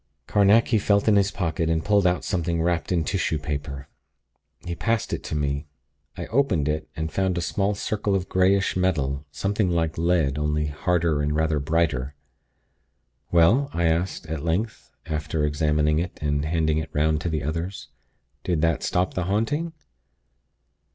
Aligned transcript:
Carnacki 0.25 0.79
felt 0.81 1.07
in 1.07 1.15
his 1.15 1.29
pocket, 1.29 1.69
and 1.69 1.85
pulled 1.85 2.07
out 2.07 2.23
something 2.23 2.59
wrapped 2.59 2.91
in 2.91 3.03
tissue 3.03 3.37
paper. 3.37 3.87
He 4.65 4.73
passed 4.73 5.13
it 5.13 5.21
to 5.25 5.35
me. 5.35 5.67
I 6.17 6.25
opened 6.25 6.67
it, 6.67 6.89
and 6.95 7.11
found 7.11 7.37
a 7.37 7.41
small 7.41 7.75
circle 7.75 8.15
of 8.15 8.27
greyish 8.27 8.75
metal, 8.75 9.27
something 9.29 9.69
like 9.69 9.99
lead, 9.99 10.39
only 10.39 10.65
harder 10.65 11.21
and 11.21 11.35
rather 11.35 11.59
brighter. 11.59 12.15
"Well?" 13.31 13.69
I 13.73 13.83
asked, 13.83 14.25
at 14.25 14.43
length, 14.43 14.91
after 15.05 15.45
examining 15.45 15.99
it 15.99 16.17
and 16.19 16.45
handing 16.45 16.79
it 16.79 16.89
'round 16.93 17.21
to 17.21 17.29
the 17.29 17.43
others. 17.43 17.89
"Did 18.43 18.61
that 18.61 18.81
stop 18.81 19.13
the 19.13 19.25
haunting?" 19.25 19.71